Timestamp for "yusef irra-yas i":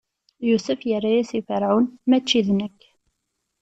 0.47-1.41